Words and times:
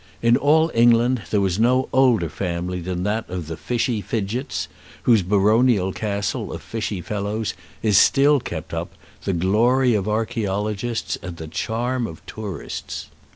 In 0.23 0.35
all 0.35 0.71
England 0.73 1.21
there 1.29 1.41
was 1.41 1.59
no 1.59 1.87
older 1.93 2.27
family 2.27 2.81
than 2.81 3.03
that 3.03 3.29
of 3.29 3.45
the 3.45 3.55
Fichy 3.55 4.01
Fidgetts, 4.01 4.67
whose 5.03 5.21
baronial 5.21 5.93
castle 5.93 6.51
of 6.51 6.63
Fichy 6.63 7.01
Fellows 7.01 7.53
is 7.83 7.99
still 7.99 8.39
kept 8.39 8.73
up, 8.73 8.93
the 9.25 9.33
glory 9.33 9.93
of 9.93 10.07
archaeologists 10.09 11.19
and 11.21 11.37
the 11.37 11.47
charm 11.47 12.07
of 12.07 12.25
tourists. 12.25 13.09